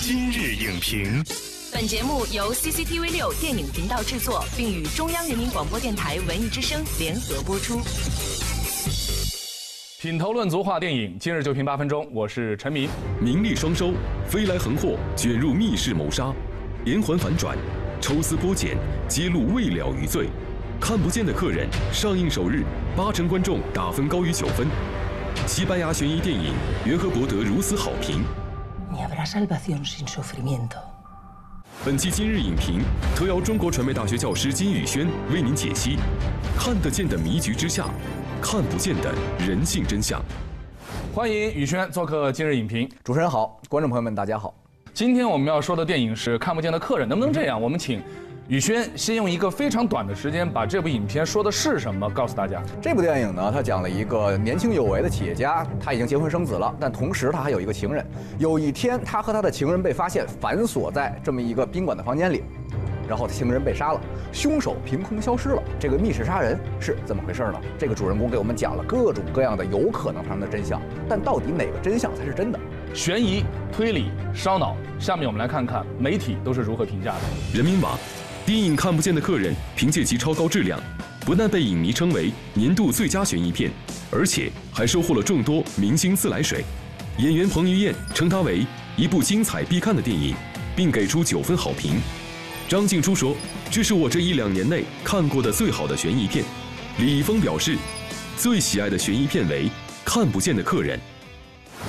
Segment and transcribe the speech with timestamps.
[0.00, 1.22] 今日影评，
[1.72, 7.80] 本节目由 CCTV 六电影频道制作，并与中央人民广播电台文艺之声联合播出。
[10.00, 12.06] 品头论足话电影，今日就评八分钟。
[12.12, 12.88] 我是陈明。
[13.20, 13.92] 名利双收，
[14.28, 16.32] 飞来横祸，卷入密室谋杀，
[16.84, 17.56] 连环反转，
[18.00, 18.76] 抽丝剥茧，
[19.08, 20.28] 揭露未了余罪。
[20.80, 22.64] 看不见的客人上映首日，
[22.96, 24.66] 八成观众打分高于九分。
[25.46, 26.52] 西班牙悬疑电影
[26.84, 28.22] 缘何博得如此好评？
[28.94, 30.78] Ni habrá salvación sin sufrimiento.
[31.84, 32.80] 本期今日影评
[33.16, 35.98] 特邀中国传媒大学教师金宇轩为您解析：
[36.56, 37.86] 看得见的迷局之下，
[38.40, 40.22] 看不见的人性真相。
[41.12, 42.88] 欢迎宇轩做客今日影评。
[43.02, 44.54] 主持人好，观众朋友们大家好。
[44.92, 47.60] 今天我们要说的电影是《看不见的客人》，能不能这样？
[47.60, 48.00] 我们请
[48.46, 52.62] 宇轩先用一个非常短的时间把这部影片说的是什么告诉大家。
[52.78, 58.04] 这部电影呢，它讲了一个年轻有为的企业家，他已经结婚生子了，但同时他还有一个情人。
[58.38, 62.44] 有一天，他和他的情人被发现反锁在这么一个宾馆的房间里，
[63.08, 65.62] 然后情人被杀了，凶手凭空消失了。
[65.80, 67.58] 这个密室杀人是怎么回事呢？
[67.78, 72.60] 这个主人公给我们讲了各种各样的有可能发生的真相，但到底哪个真相才是真的？
[72.92, 74.76] 悬疑、推理、烧脑。
[74.98, 77.20] 下面我们来看看媒体都是如何评价的。
[77.52, 77.98] 人民网，
[78.46, 80.78] 电影《看不见的客人》凭借其超高质量，
[81.20, 83.70] 不但被影迷称为年度最佳悬疑片，
[84.10, 86.62] 而且还收获了众多明星自来水。
[87.16, 88.66] 演员彭于晏称它为
[88.98, 90.34] 一部精彩必看的电影，
[90.76, 91.94] 并给出九分好评。
[92.68, 93.34] 张静初说
[93.72, 96.44] ：“这是我这一两年内看过的最好的悬疑片。”
[97.00, 97.78] 李易峰表示，
[98.36, 99.64] 最喜爱的悬疑片为
[100.04, 100.98] 《看不见的客人》。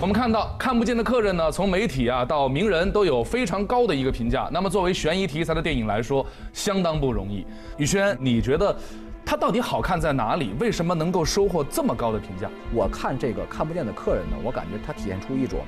[0.00, 4.48] 我们看到看不见的客人呢，从媒体啊到名人都有非常高的一个评价。
[4.52, 7.44] 那么作为悬疑题材的电影来说，相当不容易。
[7.78, 8.74] 宇轩，你觉得
[9.26, 10.52] 它到底好看在哪里？
[10.60, 12.48] 为什么能够收获这么高的评价？
[12.72, 15.58] 我看这个看不见的客人呢，我感觉它体现出一种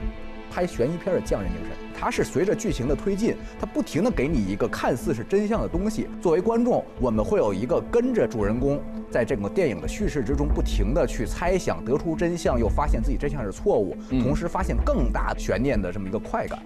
[0.50, 1.70] 拍悬疑片的匠人精神。
[1.98, 6.08] 它是随着剧情的推进，它不停的给你一个看似是真相的东西。
[6.20, 8.80] 作为观众，我们会有一个跟着主人公
[9.10, 16.58] 在这个电影的叙事之中，不停的去猜想，得出真相，又发现自己真相是错误，同时发现更大悬念的这么一个快感。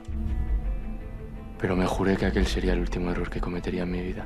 [1.60, 4.22] Pero me juré que aquel sería el último error que cometería en mi vida.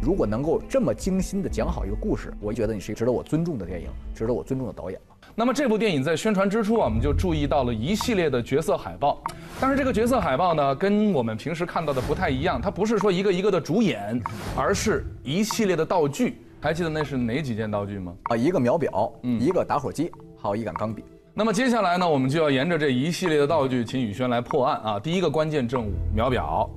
[0.00, 5.11] 如果能够这么精心的讲好一个故事，我觉得你是一个值得我尊重的电影，值得我尊重的导演了。
[5.34, 9.22] 那么这部电影在宣传之初啊，我们就注意到了一系列的角色海报。
[9.58, 14.20] 但是这个角色海报呢，跟我们平时看到的不太一样，它不是说一个一个的主演，
[14.54, 16.38] 而是一系列的道具。
[16.60, 18.14] 还记得那是哪几件道具吗？
[18.24, 21.02] 啊，一个秒表，一个打火机，还有一杆钢笔。
[21.32, 25.00] 那么接下来呢，我们就要沿着这一系列的道具，请宇轩来破案啊。
[25.00, 26.68] 第一个关键证物秒表。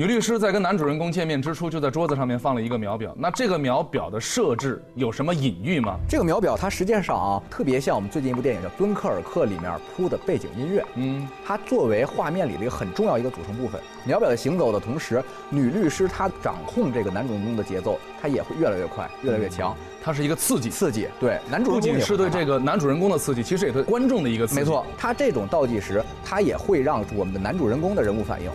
[0.00, 3.14] 女律师在跟男主人公见面之初，就在桌子上面放了一个秒表。
[3.18, 5.98] 那这个秒表的设置有什么隐喻吗？
[6.08, 10.82] 这个秒表它实际上啊，特别像我们最近一部电影叫《敦刻尔克》里面铺的背景音乐。
[10.94, 13.78] 嗯，它作为画面里的一个很重要一个组成部分。
[14.06, 19.76] 秒表的行走的同时，女律师她掌控这个男主人公的节奏，她也会越来越快，越来越强。
[20.02, 21.08] 它是一个刺激，刺激。
[21.20, 24.60] 对，男主人公不仅是对这个男主人公的刺激，其实也对观众的一个刺激。
[24.60, 28.50] 没错，他这种倒计时，它也会让我们的男主人公的人物反应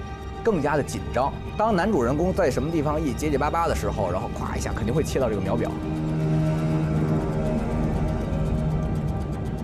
[0.45, 1.33] 更加的紧张。
[1.57, 5.71] 当男主人公在什么地方一结结巴巴的时候，然后咵一下肯定会切到这个秒表。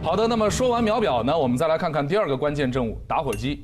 [0.01, 3.63] 好的，那么说完秒表呢，我们再来看看第二个关键证物——打火机。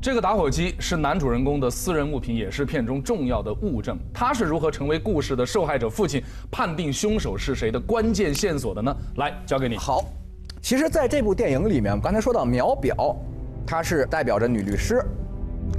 [0.00, 3.98] 这个打火机是男主人公的私人物品，也是片中重要的物证。
[4.14, 8.96] 他是如何成为故事的受害者父亲判定凶手是谁的关键线索的呢？
[9.16, 9.76] 来，交给你。
[9.76, 10.02] 好，
[10.62, 13.14] 其实在这部电影里面，我们刚才说到秒表，
[13.70, 15.00] 它是代表着女律师，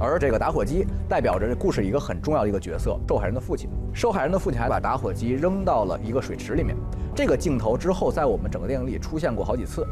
[0.00, 3.68] 而这个打火机代表着这故事一个很重要的一个角色——受害人的父亲。
[3.92, 6.74] 受害人的父亲还把打火机扔到了一个水池里面。
[7.14, 9.86] 这个镜头之后，在我们整个电影里出现过好几次。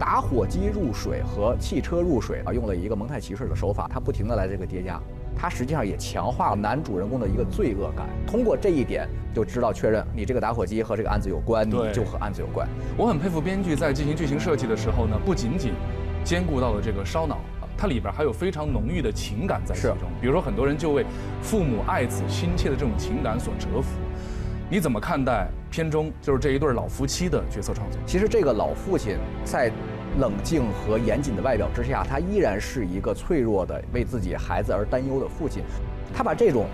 [0.00, 5.00] 打火机入水和汽车入水啊，用了一个蒙太奇式的手法，它不停的来这个叠加，
[5.38, 8.06] 它实际上也强化了男主人公的一个罪恶感。
[8.26, 12.68] 通过这一点，就知道确认你这个打火机和这个案子有关，你就和案子有关。
[12.96, 15.72] 我很佩服编剧在进行剧情设计的时候呢，不仅仅
[16.24, 17.38] 兼顾到了这个烧脑，
[17.76, 20.08] 它里边还有非常浓郁的情感在其是中。
[20.20, 21.06] 比如说，很多人就为
[21.40, 23.90] 父母爱子心切的这种情感所折服。
[24.70, 27.98] 你怎么看待片中就是这一对老夫妻的角色创作？
[28.04, 29.72] 其实这个老父亲在
[30.18, 35.62] 冷静和严谨的外表之下，他依然是一个脆弱的、为自己孩子而担忧的父亲。
[36.14, 36.66] 他把这种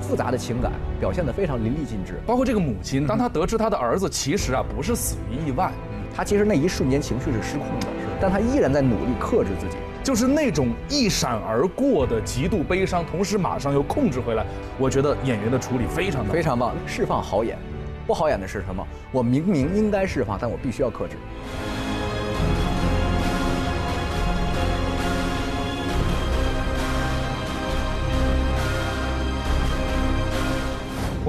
[0.00, 2.20] 复杂的情感表现得非常淋漓尽致。
[2.26, 5.72] 包括这个母亲，当他得知他的儿子其实啊不是死于意外，
[6.14, 7.86] 他其实那一瞬间情绪是失控的，
[8.20, 9.76] 但他依然在努力克制自己。
[10.04, 14.44] 就是那种一闪而过的极度悲伤，同时马上又控制回来。
[14.76, 17.56] 我觉得演员的处理非常的非常棒，释放好演，
[18.04, 18.84] 不好演的是什么？
[19.12, 21.14] 我明明应该释放，但我必须要克制。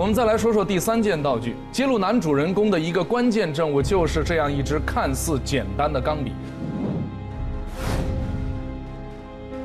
[0.04, 6.34] 我们再来说说第三件道具，揭露男主人公的一个关键证物，就是这样一支看似简单的钢笔。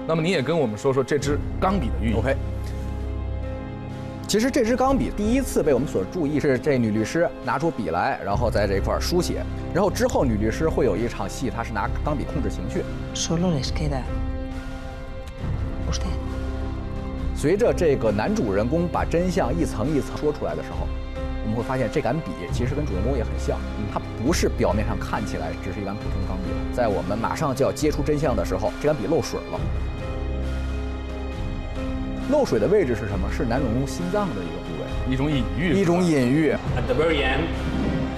[0.07, 2.15] 那么你也跟我们说说这支钢笔的寓意。
[2.15, 2.37] OK。
[4.29, 9.43] 其实这支钢笔第一次被我们所注意是这女律师拿出笔来，然后在这块儿书写，
[9.75, 12.85] 然后之后女律师会有一场戏，她是拿钢笔控制情绪。
[13.13, 14.03] Solo les queda
[15.91, 16.38] usted.
[17.39, 20.89] 随着这个男主人公把真相一层一层说出来的时候，
[21.45, 23.57] 我们会发现这杆笔其实跟主人公也很像，
[23.95, 29.61] 它不是表面上看起来只是一杆普通钢笔了，在我们马上就要揭出真相的时候，这杆笔漏水了。
[32.33, 33.31] 漏水的位置是什么？
[33.31, 36.51] 是男主人公心脏的一个部位，一种隐喻，一种隐喻。
[36.75, 37.47] At the very end,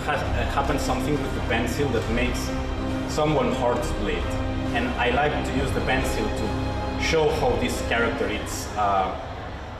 [0.09, 2.41] has, uh, happens something with the pencil that makes
[3.11, 4.25] someone heart split.
[4.73, 6.45] And I like to use the pencil to
[7.01, 9.07] show how this character is uh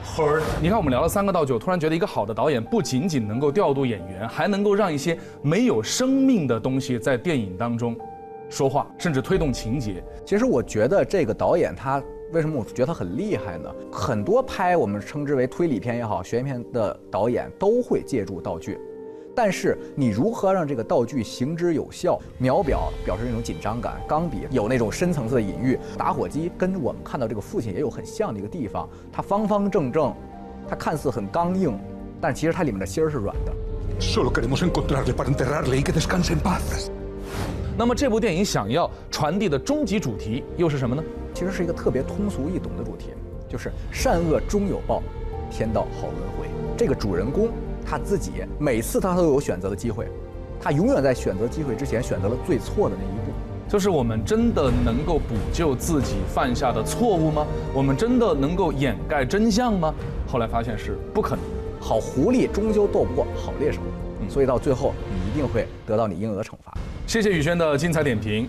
[0.03, 7.95] heard 你看，我们聊了三个道具，我突然觉得一个好的导演不仅仅能够调度演员，还能够让一些没有生命的东西在电影当中
[8.49, 10.03] 说话，甚至推动情节。
[10.25, 12.01] 其实我觉得这个导演他
[12.33, 13.73] 为什么我觉得他很厉害呢？
[13.91, 18.77] 很多拍我们称之为推理片也好、悬疑片的导演都会借助道具，
[19.35, 22.19] 但是你如何让这个道具行之有效？
[22.37, 30.13] 秒表表示那种紧张感，钢笔有那种深层次的隐喻，打火机跟我们看到这个父亲也有很像的一个地方，它方方正正，
[30.67, 31.79] 它看似很刚硬，
[32.19, 33.53] 但其实它里面的心儿是软的。
[37.77, 41.01] 那么这部电影想要传递的终极主题又是什么呢？
[41.33, 43.11] 其实是一个特别通俗易懂的主题，
[43.47, 45.01] 就是善恶终有报，
[45.49, 46.47] 天道好轮回。
[46.77, 47.49] 这个主人公
[47.85, 50.07] 他自己每次他都有选择的机会，
[50.59, 53.31] 他永远在选择机会之前选择了最错的那一步。
[53.67, 57.47] 就是我们真的能够补救自己犯下的错误吗？
[57.73, 59.93] 我们真的能够掩盖真相吗？
[60.27, 61.51] 后来发现是不可能的。
[61.79, 63.79] 好狐狸终究斗不过好猎手，
[64.29, 66.77] 所以到最后你一定会得到你应有的惩罚。
[67.07, 68.47] 谢谢宇轩的精彩点评。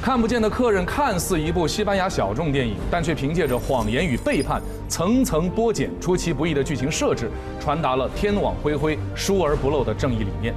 [0.00, 7.30] 看不见的客人看似一部西班牙小众电影，但却凭借着谎言与背叛层层剥茧、出其不意的剧情设置，
[7.60, 10.54] 传达了天网恢恢、疏而不漏的正义理念。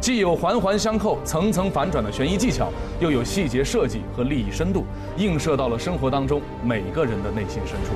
[0.00, 4.84] 既有环环相扣、层层反转的悬疑技巧，又有细节设计和利益深度，
[5.16, 7.94] 映射到了生活当中每个人的内心深处。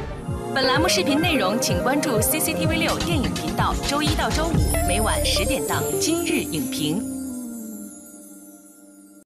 [0.55, 7.01] 本栏目视频内容，请关注 CCTV 六电影频道，周一到周五每晚十点档《今日影评》。